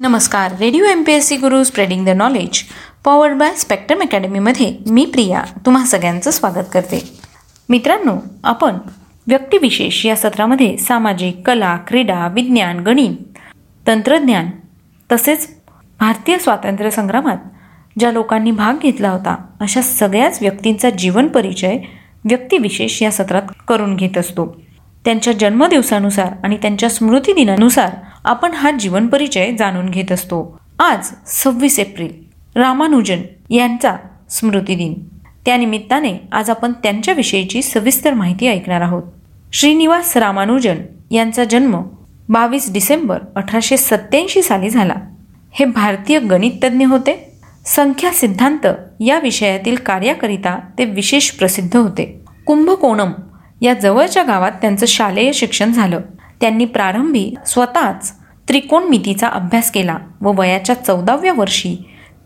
नमस्कार. 0.00 0.52
Radio 0.60 0.84
M 0.84 1.02
P 1.02 1.12
S 1.12 1.26
C 1.28 1.36
Guru 1.36 1.64
spreading 1.64 2.06
the 2.06 2.08
knowledge. 2.08 2.62
Powered 3.04 3.36
by 3.36 3.52
spectrum 3.54 4.00
अकॅडमीमध्ये 4.00 4.76
मी 4.90 5.04
प्रिया 5.04 5.42
तुम्हा 5.66 5.84
सगळ्यांचं 5.84 6.30
स्वागत 6.30 6.64
करते. 6.72 7.18
मित्रांनो 7.68 8.16
आपण 8.44 8.76
व्यक्तिविशेष 9.26 10.06
या 10.06 10.16
सत्रामध्ये 10.16 10.76
सामाजिक 10.76 11.46
कला 11.46 11.76
क्रीडा 11.76 12.28
विज्ञान 12.28 12.80
गणित 12.80 13.38
तंत्रज्ञान 13.86 14.50
तसेच 15.12 15.48
भारतीय 16.00 16.38
स्वातंत्र्य 16.38 16.90
संग्रामात 16.90 17.36
ज्या 17.98 18.12
लोकांनी 18.12 18.50
भाग 18.50 18.74
घेतला 18.82 19.10
होता 19.10 19.36
अशा 19.60 19.82
सगळ्याच 19.82 20.38
व्यक्तींचा 20.40 20.90
जीवन 20.90 21.28
परिचय 21.28 21.78
व्यक्तिविशेष 22.24 23.02
या 23.02 23.10
सत्रात 23.10 23.42
करून 23.68 23.96
घेत 23.96 24.18
असतो. 24.18 24.60
त्यांच्या 25.04 25.32
जन्मदिवसानुसार 25.32 26.32
आणि 26.44 26.56
त्यांच्या 26.56 26.90
स्मृतिदिनानुसार 26.90 27.90
आपण 28.24 28.52
हा 28.52 28.70
जीवन 28.70 29.06
परिचय 29.06 29.52
जाणून 29.58 29.88
घेत 29.88 30.12
असतो. 30.12 30.60
आज 30.78 31.08
सव्वीस 31.26 31.78
एप्रिल 31.78 32.12
रामानुजन 32.56 33.18
यांचा 33.50 33.96
स्मृतिदिन 34.30 34.94
त्यानिमित्ताने 35.46 36.14
आज 36.32 36.50
आपण 36.50 36.72
त्यांच्याविषयीची 36.72 37.62
सविस्तर 37.62 38.14
माहिती 38.14 38.48
ऐकणार 38.48 38.80
आहोत. 38.80 39.02
श्रीनिवास 39.52 40.16
रामानुजन 40.16 40.76
यांचा 41.10 41.44
जन्म 41.44 41.82
बावीस 42.28 42.72
डिसेंबर 42.72 43.18
अठराशे 43.36 43.76
सत्याऐंशी 43.76 44.42
साली 44.42 44.70
झाला. 44.70 44.94
हे 45.52 45.64
भारतीय 45.64 46.18
गणिततज्ञ 46.18 46.84
होते. 46.84 47.38
संख्या 47.66 48.10
सिद्धांत 48.10 48.66
या 49.00 49.18
विषयातील 49.18 49.76
कार्याकरिता 49.76 50.58
ते 50.78 50.84
विशेष 50.84 51.30
प्रसिद्ध 51.30 51.76
होते. 51.76 52.20
कुंभकोणम 52.46 53.10
या 53.60 53.74
जवळच्या 53.74 54.22
गावात 54.22 54.52
त्यांचं 54.52 54.86
शालेय 54.86 55.32
शिक्षण 55.32 55.72
झालं. 55.72 56.00
त्यांनी 56.40 56.64
प्रारंभी 56.64 57.34
स्वतःच 57.46 58.12
त्रिकोणमितीचा 58.48 59.28
अभ्यास 59.28 59.70
केला 59.70 59.98
व 60.20 60.32
वयाच्या 60.40 60.76
चौदाव्या 60.76 61.32
वर्षी 61.32 61.76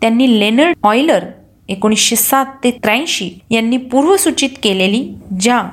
त्यांनी 0.01 0.39
लेनर्ड 0.39 0.75
ऑयलर 0.83 1.25
एकोणीसशे 1.67 2.15
सात 2.15 2.45
ते 2.63 2.71
त्र्याऐंशी 2.71 3.31
यांनी 3.49 3.77
पूर्वसूचित 3.77 4.49
केलेली 4.63 5.13
ज्या 5.39 5.63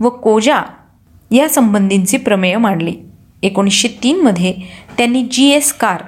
व 0.00 0.08
कोजा 0.08 0.62
या 1.30 1.48
संबंधींची 1.48 2.16
प्रमेय 2.16 2.56
मांडली. 2.56 2.94
एकोणीसशे 3.42 3.88
तीनमध्ये 3.88 4.54
त्यांनी 4.98 5.22
जी 5.22 5.50
एस 5.50 5.72
कार 5.72 6.02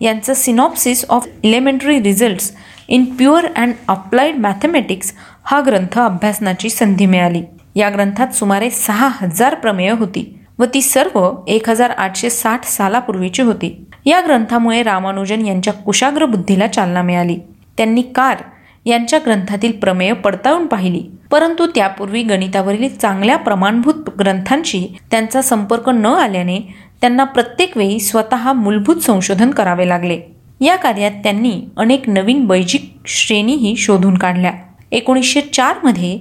यांचं 0.00 0.34
synopsis 0.34 1.04
of 1.08 1.26
elementary 1.42 2.02
results 2.02 2.52
in 2.88 3.04
pure 3.04 3.46
and 3.56 3.72
applied 3.88 4.36
mathematics 4.36 5.12
हा 5.44 5.60
ग्रंथ 5.66 5.98
अभ्यासनाची 5.98 6.70
संधी 6.70 7.06
मिळाली. 7.06 7.42
या 7.76 7.90
ग्रंथात 7.90 8.28
सुमारे 8.28 8.70
सहा 8.70 9.08
हजार 9.12 9.54
प्रमेय 9.54 9.90
होती. 9.90 10.38
व 10.62 10.64
ती 10.74 10.82
सर्व 10.82 11.32
एक 11.48 11.70
हजार 11.70 11.90
आठशे 11.90 12.30
साठ 12.30 12.64
सालापूर्वीची 12.64 13.42
होती. 13.42 13.84
या 14.06 14.20
ग्रंथामुळे 14.20 14.82
रामानुजन 14.82 15.46
यांच्या 15.46 15.72
कुशाग्र 15.72 16.24
बुद्धीला 16.24 16.66
चालना 16.66 17.02
मिळाली. 17.02 17.38
त्यांनी 17.76 18.02
कार 18.02 18.36
यांच्या 18.84 19.18
ग्रंथातील 19.18 19.72
प्रमेय 19.72 20.12
पडताळून 20.12 20.66
पाहिली. 20.66 21.04
परंतु 21.30 21.66
त्यापूर्वी 21.66 22.22
गणितावरील 22.22 22.96
चांगल्या 22.96 23.36
प्रमाणभूत 23.36 23.94
ग्रंथांशी 24.18 24.96
त्यांचा 25.10 25.42
संपर्क 25.42 25.88
न 25.88 26.06
आल्याने 26.06 26.60
त्यांना 27.00 27.24
प्रत्येक 27.24 27.76
वेळी 27.76 28.00
स्वतः 28.00 28.52
मूलभूत 28.52 28.96
संशोधन 28.96 29.50
करावे 29.50 29.88
लागले. 29.88 30.20
या 30.60 30.76
कार्यात 30.76 31.10
त्यांनी 31.10 31.62
अनेक 31.76 32.08
नवीन 32.08 32.46
बैजिक 32.46 32.94
श्रेणीही 33.06 33.76
शोधून 33.76 34.18
काढल्या. 34.18 34.52
एकोणीसशे 34.92 35.40
चारमध्ये 35.40 36.18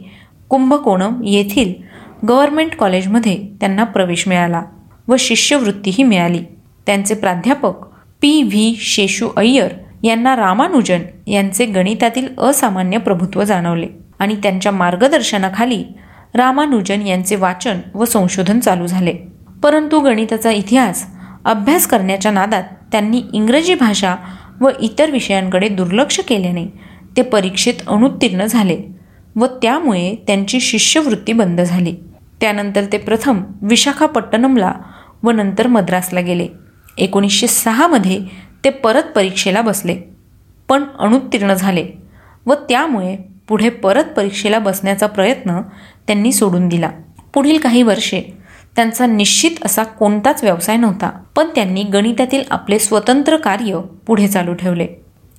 कुंभकोणम 0.50 1.22
येथील 1.25 1.91
गव्हर्मेंट 2.27 2.75
कॉलेजमध्ये 2.75 3.38
त्यांना 3.59 3.83
प्रवेश 3.83 4.27
मिळाला 4.27 4.61
व 5.08 5.16
शिष्यवृत्तीही 5.19 6.03
मिळाली. 6.03 6.39
त्यांचे 6.86 7.16
प्राध्यापक 7.16 7.86
पी 8.22 8.41
व्ही 8.44 8.75
शेषू 8.80 9.30
अय्यर 9.38 9.72
यांना 10.03 10.36
रामानुजन 10.36 11.00
यांचे 11.28 11.66
गणितातील 11.66 12.28
असामान्य 12.38 12.97
प्रभुत्व 12.97 13.44
जाणवले 13.44 13.88
आणि 14.19 14.36
त्यांच्या 14.36 14.72
मार्गदर्शनाखाली 14.72 15.83
रामानुजन 16.36 17.01
यांचे 17.01 17.35
वाचन 17.35 17.79
व 17.95 18.06
संशोधन 18.06 18.59
चालू 18.59 18.88
झाले. 18.88 19.13
परंतु 19.63 20.00
गणिताचा 20.00 20.51
इतिहास 20.51 21.03
अभ्यास 21.45 21.88
करण्याच्या 21.88 22.31
नादात 22.31 22.63
त्यांनी 22.91 23.22
इंग्रजी 23.34 23.75
भाषा 23.75 24.16
व 24.62 24.69
इतर 24.81 25.12
विषयांकडे 25.12 25.68
दुर्लक्ष 25.68 26.19
केल्याने 26.19 26.66
ते 27.18 27.22
परीक्षेत 27.22 27.74
अनुत्तीर्ण 27.88 28.45
झाले 28.45 28.78
व 29.35 29.45
त्यामुळे 29.45 30.16
त्यांची 30.28 30.59
शिष्यवृत्ती 30.59 31.34
बंद 31.34 31.62
झाली. 31.62 31.95
त्यानंतर 32.41 32.85
ते 32.91 32.97
प्रथम 32.97 33.41
विशाखापट्टणमला 33.62 34.74
व 35.24 35.31
नंतर 35.31 35.68
मद्रासला 35.68 36.19
गेले. 36.19 36.47
एकोणीसशे 36.97 37.47
सहामध्ये 37.47 38.19
ते 38.63 38.69
परत 38.69 39.03
परीक्षेला 39.16 39.62
बसले 39.62 39.96
पण 40.69 40.84
अनुत्तीर्ण 41.00 41.53
झाले 41.53 41.85
व 42.46 42.53
त्यामुळे 42.69 43.16
पुढे 43.47 43.69
परत 43.69 44.03
परीक्षेला 44.03 44.59
बसण्याचा 44.59 45.07
प्रयत्न 45.07 45.62
त्यांनी 46.07 46.31
सोडून 46.31 46.68
दिला. 46.68 46.90
पुढील 47.34 47.57
काही 47.57 47.84
वर्षे 47.84 48.22
त्यांचा 48.75 49.06
निश्चित 49.06 49.66
असा 49.66 49.84
कोणताच 49.84 50.44
व्यवसाय 50.44 50.78
नव्हता 50.78 51.09
पण 51.35 51.47
त्यांनी 51.56 51.84
गणितातील 51.84 52.44
आपले 52.51 52.80
स्वतंत्र 52.80 53.38
कार्य 53.38 53.80
पुढे 54.07 54.28
चालू 54.28 54.53
ठेवले. 54.53 54.88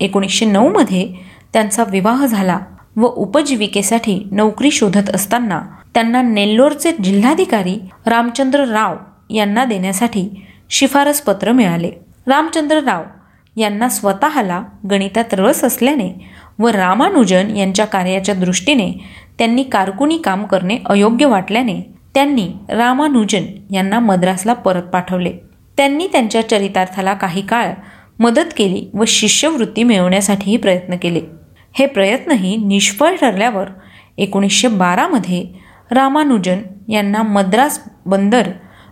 एकोणीसशे 0.00 0.46
नऊमध्ये 0.46 1.12
त्यांचा 1.52 1.84
विवाह 1.84 2.26
झाला 2.26 2.58
व 2.96 3.06
उपजीविकेसाठी 3.06 4.28
नोकरी 4.30 4.70
शोधत 4.70 5.10
असताना 5.10 5.60
त्यांना 5.94 6.22
नेल्लोरचे 6.22 6.92
जिल्हाधिकारी 7.04 7.78
रामचंद्र 8.06 8.64
राव 8.64 8.96
यांना 9.30 9.64
देण्यासाठी 9.64 10.28
शिफारस 10.70 11.20
पत्र 11.20 11.52
मिळाले. 11.52 11.90
रामचंद्र 12.26 12.76
राव 12.76 13.02
यांना 13.56 13.88
स्वतःला 13.88 14.62
गणितात 14.90 15.24
रस 15.32 15.64
असल्याने 15.64 16.26
व 16.58 16.68
रामानुजन 16.68 17.56
यांच्या 17.56 17.84
कार्याच्या 17.84 18.34
दृष्टीने 18.34 18.92
त्यांनी 19.38 19.62
कारकुनी 19.62 20.18
काम 20.18 20.44
करणे 20.44 20.78
अयोग्य 20.86 21.26
वाटल्याने 21.26 21.80
त्यांनी 22.14 22.48
रामानुजन 22.68 23.44
यांना 23.70 24.00
मद्रासला 24.00 24.52
परत 24.52 24.82
पाठवले. 24.82 25.32
त्यांनी 25.76 26.06
त्यांच्या 26.06 26.48
चरितार्थाला 26.48 27.14
काही 27.14 27.42
काळ 27.42 27.72
मदत 28.18 28.52
केली 28.56 28.90
व 28.94 29.04
शिष्यवृत्ती 29.06 29.82
मिळवण्यासाठीही 29.82 30.56
प्रयत्न 30.56 30.96
केले. 30.96 31.20
हे 31.74 31.86
प्रयत्नही 31.86 32.56
निष्फळ 32.56 33.14
ठरल्यावर 33.16 33.68
एकोणीसशे 34.18 34.68
बारामध्ये 34.68 35.46
रामानुजन 35.90 36.58
यांना 36.88 37.22
मद्रास 37.22 37.80
बंदर 38.06 38.50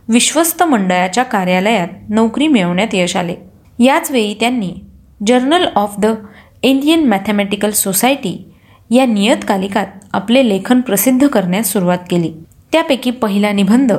विश्वस्त 0.09 0.63
मंडळाच्या 0.63 1.25
कार्यालयात 1.25 1.89
नोकरी 2.09 2.49
मिळवण्यात 2.49 2.89
यश 2.93 3.17
आले. 3.17 3.35
याचवेळी 3.79 4.35
त्यांनी 4.35 4.73
journal 5.27 5.67
of 5.75 5.95
the 5.99 6.07
Indian 6.63 7.09
mathematical 7.09 7.71
society 7.71 8.53
या 8.91 9.07
नियतकालिकात 9.07 9.87
आपले 10.13 10.49
लेखन 10.49 10.81
प्रसिद्ध 10.81 11.27
करण्यास 11.27 11.73
सुरुवात 11.73 11.99
केली. 12.11 12.33
त्यापैकी 12.73 13.11
पहिला 13.11 13.53
निबंध 13.53 13.93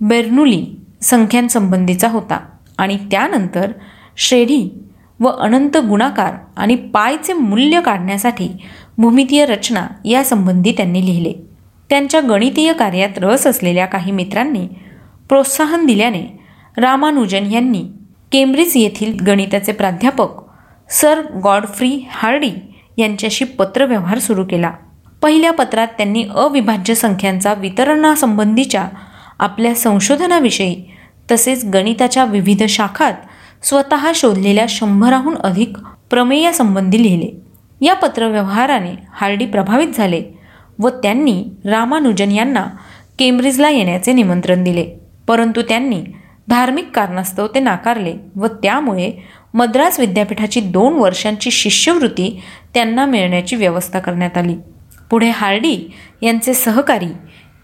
बेर्नुली 0.00 0.66
संख्यांसंबंधीचा 1.02 2.08
होता 2.08 2.40
आणि 2.78 2.96
त्यानंतर 3.10 3.72
श्रेढी 4.16 4.89
व 5.20 5.28
अनंत 5.28 5.76
गुणाकार 5.76 6.34
आणि 6.56 6.74
पायचे 6.74 7.32
मूल्य 7.32 7.80
काढण्यासाठी 7.80 8.48
भूमितीय 8.98 9.46
रचना 9.46 9.86
यासंबंधी 10.04 10.72
त्यांनी 10.72 11.06
लिहिले. 11.06 11.32
त्यांच्या 11.90 12.20
गणितीय 12.20 12.72
कार्यात 12.72 13.08
रस 13.16 13.46
असलेल्या 13.46 13.86
काही 13.86 14.12
मित्रांनी 14.12 14.66
प्रोत्साहन 15.28 15.86
दिल्याने 15.86 16.26
रामानुजन 16.76 17.46
यांनी 17.46 17.82
केम्ब्रिज 18.32 18.72
येथील 18.76 19.24
गणिताचे 19.26 19.72
प्राध्यापक 19.72 20.28
सर 20.90 21.20
गॉडफ्री 21.44 22.00
हार्डी 22.10 22.50
यांच्याशी 22.98 23.44
पत्रव्यवहार 23.44 24.18
सुरू 24.18 24.44
केला. 24.44 24.70
पहिल्या 25.22 25.52
पत्रात 25.52 25.88
त्यांनी 25.88 26.24
अविभाज्य 26.34 26.94
संख्यांचा 26.94 27.54
वितरणासंबंधीच्या 27.54 28.88
आपल्या 29.38 29.74
संशोधनाविषयी 29.74 30.84
तसेच 31.30 31.64
गणिताच्या 31.64 32.24
विविध 32.24 32.62
शाखात 32.62 33.12
स्वतः 33.62 34.12
शोधलेल्या 34.14 34.66
शंभराहून 34.68 35.36
अधिक 35.36 35.72
प्रमेयासंबंधी 36.10 37.02
लिहिले. 37.02 37.50
या 37.80 37.94
पत्रव्यवहाराने 37.94 38.94
हार्डी 39.12 39.46
प्रभावित 39.46 39.88
झाले 39.88 40.22
व 40.78 40.88
त्यांनी 40.88 41.44
रामानुजन 41.64 42.30
यांना 42.30 42.66
केम्ब्रिजला 43.18 43.70
येण्याचे 43.70 44.12
निमंत्रण 44.12 44.64
दिले. 44.64 44.86
परंतु 45.26 45.62
त्यांनी 45.62 46.02
धार्मिक 46.48 46.90
कारणास्तव 46.94 47.46
ते 47.46 47.60
नाकारले 47.60 48.14
व 48.36 48.46
त्यामुळे 48.46 49.12
मद्रास 49.54 50.00
विद्यापीठाची 50.00 50.60
दोन 50.60 50.92
वर्षांची 50.92 51.50
शिष्यवृत्ती 51.50 52.40
त्यांना 52.74 53.06
मिळण्याची 53.06 53.56
व्यवस्था 53.56 53.98
करण्यात 53.98 54.38
आली. 54.38 54.56
पुढे 55.10 55.30
हार्डी 55.30 55.92
यांचे 56.22 56.54
सहकारी 56.54 57.12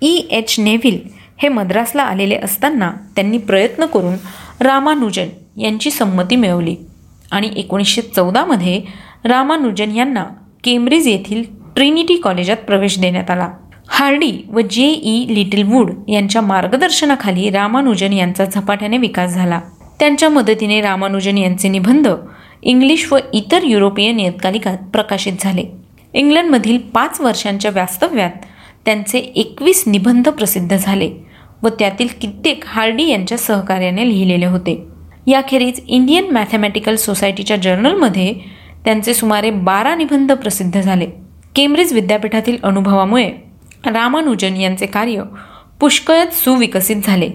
ई. 0.03 0.17
एच. 0.31 0.57
नेव्हिल 0.59 1.01
हे 1.39 1.49
मद्रासला 1.49 2.03
आलेले 2.03 2.37
असताना 2.37 2.93
त्यांनी 3.15 3.39
प्रयत्न 3.39 3.87
करून 3.87 4.15
रामानुजन 4.61 5.29
यांची 5.57 5.91
संमती 5.91 6.37
मिळवली. 6.37 6.77
आणि 7.33 7.51
एकोणीसशे 7.57 8.01
चौदामध्ये 8.01 8.81
रामानुजन 9.25 9.91
यांना 9.91 10.25
केम्ब्रिज 10.65 11.09
येथील 11.09 11.43
ट्रिनिटी 11.77 12.17
कॉलेजात 12.17 12.57
प्रवेश 12.57 12.99
देण्यात 12.99 13.31
आला. 13.31 13.49
हार्डी 13.89 14.33
व 14.53 14.61
जे 14.61 14.87
ई 15.03 15.35
लिटिल 15.35 15.63
वूड 15.63 15.91
यांच्या 16.09 16.43
मार्गदर्शनाखाली 16.43 17.51
रामानुजन 17.51 18.13
यांचा 18.13 18.45
झपाट्याने 18.45 18.99
विकास 18.99 19.35
झाला. 19.35 19.61
त्यांच्या 19.99 20.29
मदतीने 20.29 20.81
रामानुजन 20.81 21.39
यांचे 21.39 21.69
निबंध 21.69 22.09
इंग्लिश 22.63 23.13
व 23.13 23.19
इतर 23.35 23.65
युरोपीय 23.65 24.13
नियतकालिकात 24.13 24.79
प्रकाशित 24.93 25.33
झाले. 25.41 25.65
इंग्लंडमधील 26.15 26.79
पाच 26.95 27.21
वर्षांच्या 27.21 27.71
वास्तव्यात 27.75 28.31
त्यांचे 28.85 29.19
एकवीस 29.19 29.85
निबंध 29.87 30.29
प्रसिद्ध 30.29 30.77
झाले 30.77 31.11
व 31.63 31.69
त्यातील 31.69 32.09
कित्येक 32.21 32.65
हार्डी 32.67 33.07
यांच्या 33.09 33.39
सहकार्याने 33.39 34.09
लिहिलेले 34.09 34.47
होते. 34.47 34.96
याखेरीज 35.27 35.81
इंडियन 35.89 36.31
मॅथमॅटिकल 36.31 36.97
सोसायटीच्या 36.97 37.57
जर्नलमध्ये 37.57 38.35
त्यांचे 38.85 39.15
सुमारे 39.15 39.51
बारा 39.51 39.95
निबंध 39.95 40.33
प्रसिद्ध 40.33 40.81
झाले. 40.81 41.07
केम्ब्रिज 41.57 41.93
विद्यापीठातील 41.93 42.57
अनुभवामुळे 42.63 43.31
रामानुजन 43.87 44.57
यांचे 44.57 44.87
कार्य 44.87 45.23
पुष्कळच 45.81 46.45
सुविकसित 46.45 46.97
झाले. 47.05 47.31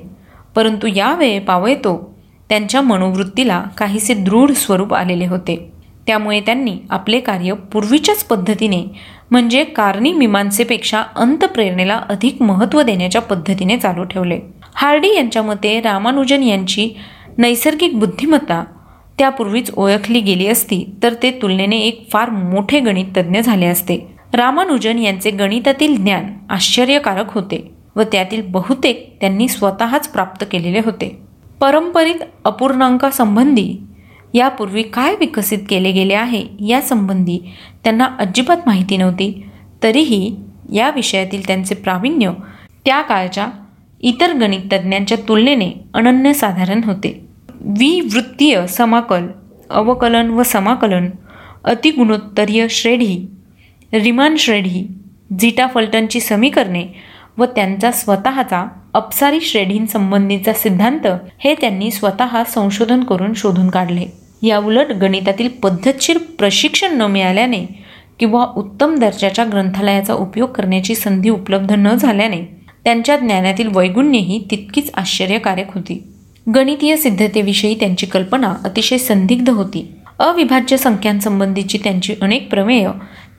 परंतु 0.55 0.87
यावेळे 0.95 1.39
पावयतो 1.39 2.15
त्यांच्या 2.49 2.81
मनोवृत्तीला 2.81 3.63
काहीसे 3.77 4.13
दृढ 4.13 4.51
स्वरूप 4.51 4.93
आलेले 4.93 5.25
होते. 5.25 5.71
त्यामुळे 6.07 6.39
त्यांनी 6.39 6.77
आपले 6.89 7.19
कार्य 7.19 7.53
पूर्वीच्याच 7.53 8.23
पद्धतीने 8.23 8.83
म्हणजे 9.31 9.63
कारणी 9.63 10.13
मीमांसेपेक्षा 10.13 11.03
अंतप्रेरणेला 11.15 12.01
अधिक 12.09 12.41
महत्त्व 12.41 12.81
देण्याच्या 12.81 13.21
पद्धतीने 13.21 13.77
चालू 13.77 14.03
ठेवले. 14.03 14.39
हार्डी 14.75 15.15
यांच्या 15.15 15.41
मते 15.41 15.81
रामानुजन 15.81 16.43
यांची 16.43 16.89
नैसर्गिक 17.41 17.97
बुद्धिमत्ता 17.99 18.63
त्यापूर्वीच 19.19 19.71
ओळखली 19.77 20.19
गेली 20.19 20.47
असती 20.47 20.83
तर 21.03 21.13
ते 21.13 21.29
तुलनेने 21.31 21.77
एक 21.77 22.05
फार 22.11 22.29
मोठे 22.29 22.79
गणित 22.79 23.05
तज्ज्ञ 23.17 23.39
झाले 23.39 23.65
असते. 23.65 23.97
रामानुजन 24.33 24.97
यांचे 24.97 25.31
गणितातील 25.31 25.95
ज्ञान 25.95 26.25
आश्चर्यकारक 26.49 27.33
होते 27.33 27.59
व 27.95 28.03
त्यातील 28.03 28.41
बहुतेक 28.47 29.17
त्यांनी 29.21 29.47
स्वतःच 29.47 30.07
प्राप्त 30.07 30.45
केलेले 30.51 30.79
होते. 30.79 31.09
परंपरित 31.61 32.23
अपूर्णांकासंबंधी 32.45 33.73
यापूर्वी 34.33 34.83
काय 34.83 35.15
विकसित 35.15 35.59
केले 35.69 35.91
गेले 35.91 36.13
आहे 36.13 36.43
यासंबंधी 36.67 37.39
त्यांना 37.83 38.07
अजिबात 38.19 38.57
माहिती 38.65 38.97
नव्हती. 38.97 39.31
तरीही 39.83 40.35
या 40.73 40.89
विषयातील 40.89 41.47
त्यांचे 41.47 41.75
प्रावीण्य 41.75 42.31
त्या 42.85 43.01
काळच्या 43.01 43.47
इतर 44.03 44.33
गणितज्ञांच्या 44.33 45.17
तुलनेने 45.27 45.71
अनन्यसाधारण 45.93 46.83
होते. 46.83 47.30
विवृत्तीय 47.63 48.67
समाकल 48.67 49.27
अवकलन 49.69 50.29
व 50.29 50.43
समाकलन 50.43 51.09
अतिगुणोत्तरीय 51.63 52.67
श्रेढी 52.69 53.27
रिमान 53.93 54.35
श्रेढी 54.35 54.87
झिटा 55.39 55.67
फलटनची 55.67 56.19
समीकरणे 56.19 56.85
व 57.37 57.45
त्यांचा 57.45 57.91
स्वतःचा 57.91 58.67
अपसारी 58.93 59.41
श्रेढींसंबंधीचा 59.41 60.53
सिद्धांत 60.53 61.07
हे 61.39 61.53
त्यांनी 61.53 61.91
स्वतः 61.91 62.43
संशोधन 62.43 63.03
करून 63.03 63.33
शोधून 63.33 63.69
काढले. 63.69 64.05
याउलट 64.43 64.91
गणितातील 64.91 65.47
पद्धतशीर 65.47 66.17
प्रशिक्षण 66.17 66.97
न 66.97 67.01
मिळाल्याने 67.01 67.65
किंवा 68.19 68.45
उत्तम 68.55 68.95
दर्जाच्या 68.95 69.45
ग्रंथालयाचा 69.45 70.13
उपयोग 70.13 70.49
करण्याची 70.49 70.95
संधी 70.95 71.29
उपलब्ध 71.29 71.71
न 71.71 71.95
झाल्याने 71.95 72.41
त्यांच्या 72.83 73.17
ज्ञानातील 73.17 73.69
वैगुण्यही 73.75 74.47
तितकीच 74.51 74.91
आश्चर्यकारक 74.93 75.73
होती. 75.75 76.10
गणितीय 76.47 76.95
सिद्धतेविषयी 76.97 77.75
त्यांची 77.75 78.05
कल्पना 78.05 78.53
अतिशय 78.65 78.97
संदिग्ध 78.97 79.49
होती. 79.49 79.85
अविभाज्य 80.19 80.77
संख्यांसंबंधीची 80.77 81.77
त्यांची 81.77 82.15
अनेक 82.21 82.49
प्रमेय 82.49 82.87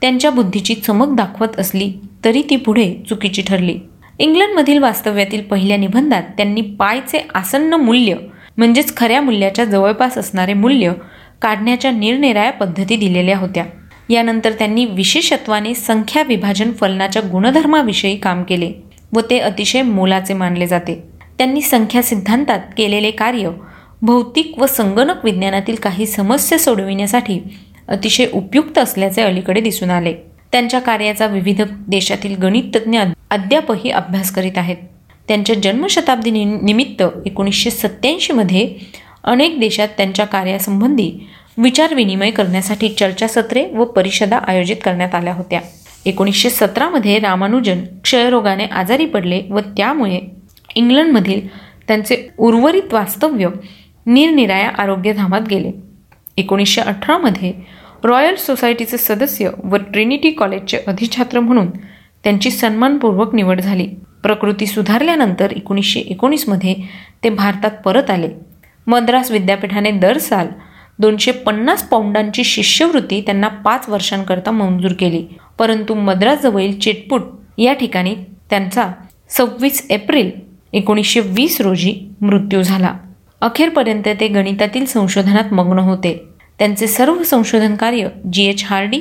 त्यांच्या 0.01 0.31
बुद्धीची 0.31 0.75
चमक 0.75 1.15
दाखवत 1.15 1.59
असली 1.59 1.91
तरी 2.25 2.41
ती 2.49 2.55
पुढे 2.55 2.93
चुकीची 3.09 3.41
ठरली. 3.41 3.77
इंग्लंडमधील 4.19 4.77
वास्तव्यातील 4.77 5.41
पहिल्या 5.41 5.77
निबंधात 5.77 6.23
त्यांनी 6.37 6.61
पायचे 6.61 7.25
आसन्न 7.35 7.73
मूल्य 7.73 8.15
म्हणजेच 8.57 8.95
खऱ्या 8.97 9.21
मूल्याच्या 9.21 9.65
जवळपास 9.65 10.17
असणारे 10.17 10.53
मूल्य 10.53 10.91
काढण्याच्या 11.41 11.91
निरनिराळ्या 11.91 12.51
पद्धती 12.51 12.95
दिलेल्या 12.95 13.37
होत्या. 13.37 13.65
यानंतर 14.09 14.51
त्यांनी 14.51 14.85
विशेषत्वाने 14.85 15.73
संख्या 15.73 16.23
विभाजन 16.23 16.71
फलनाच्या 16.71 17.21
गुणधर्माविषयी 17.31 18.15
काम 18.15 18.43
केले 18.43 18.71
व 19.13 19.19
ते 19.29 19.39
अतिशय 19.39 19.81
मोलाचे 19.81 20.33
मानले 20.33 20.67
जाते. 20.67 21.12
त्यांनी 21.43 21.61
संख्या 21.61 22.01
सिद्धांतात 22.03 22.59
केलेले 22.77 23.09
कार्य 23.11 23.49
भौतिक 24.01 24.53
व 24.57 24.65
संगणक 24.65 25.25
विज्ञानातील 25.25 25.75
काही 25.75 26.05
समस्या 26.05 26.59
सोडविण्यासाठी 26.59 27.39
अतिशय 27.87 28.25
उपयुक्त 28.33 28.77
असल्याचे 28.77 29.21
अलीकडे 29.21 29.61
दिसून 29.61 29.89
आले. 29.89 30.13
त्यांच्या 30.51 30.79
कार्याचा 30.79 31.25
विविध 31.25 31.61
देशातील 31.87 32.35
गणिततज्ञ 32.35 32.99
अद्यापही 33.31 33.89
अभ्यास 33.91 34.31
करीत 34.31 34.57
आहेत. 34.57 34.77
त्यांच्या 35.27 35.55
जन्मशताब्दी 35.55 36.31
निमित्त 36.45 37.03
एकोणीसशे 37.25 37.69
सत्याऐंशीमध्ये 37.69 38.75
अनेक 39.23 39.59
देशात 39.59 39.87
त्यांच्या 39.87 40.25
कार्यासंबंधी 40.25 41.11
विचारविनिमय 41.57 42.31
करण्यासाठी 42.31 42.89
चर्चासत्रे 42.89 43.65
व 43.65 43.83
परिषदा 43.85 44.37
आयोजित 44.37 44.77
करण्यात 44.83 45.15
आल्या 45.15 45.33
होत्या. 45.33 45.59
एकोणीसशे 46.05 46.49
सतरामध्ये 46.49 47.19
रामानुजन 47.19 47.83
क्षयरोगाने 48.03 48.65
आजारी 48.65 49.05
पडले 49.05 49.41
व 49.49 49.59
त्यामुळे 49.59 50.42
इंग्लंडमधील 50.75 51.47
त्यांचे 51.87 52.29
उर्वरित 52.37 52.93
वास्तव्य 52.93 53.49
निरनिराया 54.05 54.69
आरोग्यधामात 54.69 55.41
गेले. 55.49 55.71
एकोणीसशे 56.37 56.81
अठरामध्ये 56.81 57.53
रॉयल 58.03 58.35
सोसायटीचे 58.35 58.97
सदस्य 58.97 59.49
व 59.63 59.75
ट्रिनिटी 59.75 60.31
कॉलेजचे 60.31 60.77
अधिछात्र 60.87 61.39
म्हणून 61.39 61.67
त्यांची 62.23 62.51
सन्मानपूर्वक 62.51 63.35
निवड 63.35 63.61
झाली. 63.61 63.87
प्रकृती 64.23 64.65
सुधारल्यानंतर 64.65 65.51
एकोणीसशे 65.51 65.99
एकोणीसमध्ये 65.99 66.75
ते 67.23 67.29
भारतात 67.29 67.71
परत 67.85 68.09
आले. 68.09 68.29
मद्रास 68.87 69.31
विद्यापीठाने 69.31 69.91
दर 69.91 70.17
साल 70.17 70.47
दोनशे 70.99 71.31
पन्नास 71.31 71.83
पौंडांची 71.83 72.43
शिष्यवृत्ती 72.43 73.21
त्यांना 73.21 73.47
पाच 73.47 73.89
वर्षांकरता 73.89 74.51
मंजूर 74.51 74.91
केली. 74.91 75.25
परंतु 75.59 75.93
मद्रासजवळील 75.93 76.79
चिटपूट 76.79 77.21
या 77.57 77.73
ठिकाणी 77.73 78.15
त्यांचा 78.49 78.87
सव्वीस 79.29 79.87
एप्रिल 79.89 80.31
एकोणीसशे 80.73 81.19
वीस 81.19 81.61
रोजी 81.61 81.95
मृत्यू 82.21 82.61
झाला. 82.61 82.93
अखेरपर्यंत 83.41 84.07
ते 84.19 84.27
गणितातील 84.27 84.85
संशोधनात 84.85 85.53
मग्न 85.53 85.79
होते. 85.79 86.21
त्यांचे 86.59 86.87
सर्व 86.87 87.23
संशोधन 87.23 87.75
कार्य 87.75 88.07
G. 88.33 88.45
H. 88.45 88.63
Hardy 88.65 88.99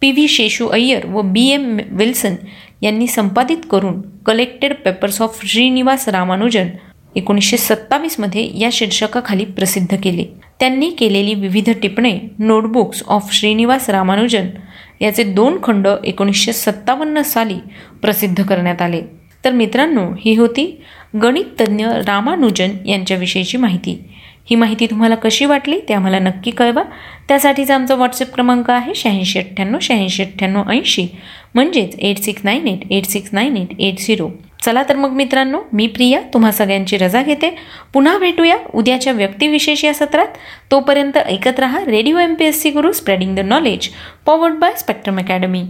P. 0.00 0.12
V. 0.12 0.28
Seshu 0.28 0.66
Iyer 0.66 1.06
व 1.06 1.22
बी. 1.22 1.48
एम. 1.48 1.78
विल्सन 1.90 2.34
यांनी 2.82 3.06
संपादित 3.06 3.56
करून 3.70 4.00
collected 4.26 4.74
papers 4.84 5.22
of 5.22 5.40
Srinivasa 5.44 6.08
Ramanujan 6.08 6.66
एकोणीसशे 7.16 7.56
सत्तावीसमध्ये 7.56 8.58
या 8.58 8.68
शीर्षकाखाली 8.72 9.44
प्रसिद्ध 9.44 9.96
केले. 10.02 10.24
त्यांनी 10.60 10.90
केलेली 10.90 11.34
विविध 11.34 11.70
टिपणे 11.82 12.18
नोटबुक्स 12.38 13.02
ऑफ 13.06 13.32
श्रीनिवास 13.32 13.90
रामानुजन 13.90 14.46
याचे 15.00 15.22
दोन 15.22 15.58
खंड 15.62 15.88
एकोणीसशे 16.04 16.52
सत्तावन्न 16.52 17.22
साली 17.22 17.56
प्रसिद्ध 18.02 18.44
करण्यात 18.44 18.82
आले. 18.82 19.19
तर 19.44 19.52
मित्रांनो 19.52 20.08
ही 20.20 20.34
होती 20.36 20.82
गणिततज्ञ 21.22 21.86
रामानुजन 22.06 22.70
यांच्याविषयीची 22.86 23.58
माहिती. 23.58 23.98
ही 24.50 24.56
माहिती 24.56 24.86
तुम्हाला 24.86 25.14
कशी 25.14 25.44
वाटली 25.44 25.78
ते 25.88 25.94
आम्हाला 25.94 26.18
नक्की 26.18 26.50
कळवा. 26.50 26.82
त्यासाठीचा 27.28 27.74
आमचा 27.74 27.94
व्हॉट्सअप 27.94 28.34
क्रमांक 28.34 28.70
आहे 28.70 28.94
शहाऐंशी 28.94 29.38
अठ्ठ्याण्णव 29.38 29.78
शहाऐंशी 29.82 30.22
अठ्ठ्याण्णव 30.22 30.70
ऐंशी. 30.70 31.06
म्हणजेच 31.54 31.96
eight 31.98 32.18
six 32.18 32.40
nine 32.44 32.68
eight 32.68 32.92
eight 32.92 33.06
six 33.06 33.30
nine 33.32 33.56
eight 33.56 33.80
eight 33.80 33.98
zero 33.98 34.28
चला 34.62 34.82
तर 34.88 34.96
मग 34.96 35.10
मित्रांनो 35.10 35.58
मी 35.72 35.86
प्रिया 35.86 36.20
तुम्हा 36.34 36.50
सगळ्यांची 36.52 36.96
रजा 36.96 37.22
घेते. 37.22 37.50
पुन्हा 37.92 38.18
भेटूया 38.18 38.56
उद्याच्या 38.74 39.12
व्यक्तिविशेष 39.12 39.84
या 39.84 39.94
सत्रात. 39.94 40.26
तोपर्यंत 40.70 41.16
ऐकत 41.18 41.60
रहा 41.60 41.80
radio 41.86 42.18
M 42.18 42.34
P 42.34 42.44
S 42.44 42.60
C 42.62 42.70
Guru 42.70 42.92
spreading 42.92 43.36
the 43.36 43.40
knowledge 43.40 43.88
powered 44.26 44.54
by 44.54 44.72
Spectrum 44.78 45.18
academy 45.18 45.62